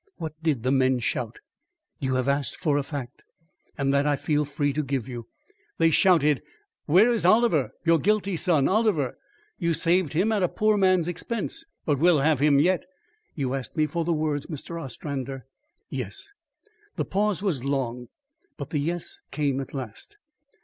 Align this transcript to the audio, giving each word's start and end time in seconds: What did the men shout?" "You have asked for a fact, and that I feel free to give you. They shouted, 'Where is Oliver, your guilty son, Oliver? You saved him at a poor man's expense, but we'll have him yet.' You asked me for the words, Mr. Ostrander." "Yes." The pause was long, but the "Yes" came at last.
What 0.17 0.33
did 0.41 0.63
the 0.63 0.71
men 0.71 0.97
shout?" 0.97 1.37
"You 1.99 2.15
have 2.15 2.27
asked 2.27 2.57
for 2.57 2.75
a 2.79 2.81
fact, 2.81 3.23
and 3.77 3.93
that 3.93 4.07
I 4.07 4.15
feel 4.15 4.45
free 4.45 4.73
to 4.73 4.81
give 4.81 5.07
you. 5.07 5.27
They 5.77 5.91
shouted, 5.91 6.41
'Where 6.87 7.11
is 7.11 7.23
Oliver, 7.23 7.69
your 7.85 7.99
guilty 7.99 8.35
son, 8.35 8.67
Oliver? 8.67 9.15
You 9.59 9.75
saved 9.75 10.13
him 10.13 10.31
at 10.31 10.41
a 10.41 10.49
poor 10.49 10.75
man's 10.75 11.07
expense, 11.07 11.65
but 11.85 11.99
we'll 11.99 12.21
have 12.21 12.39
him 12.39 12.57
yet.' 12.57 12.87
You 13.35 13.53
asked 13.53 13.77
me 13.77 13.85
for 13.85 14.03
the 14.03 14.11
words, 14.11 14.47
Mr. 14.47 14.81
Ostrander." 14.81 15.45
"Yes." 15.91 16.31
The 16.95 17.05
pause 17.05 17.43
was 17.43 17.63
long, 17.63 18.07
but 18.57 18.71
the 18.71 18.79
"Yes" 18.79 19.19
came 19.29 19.59
at 19.61 19.71
last. 19.71 20.17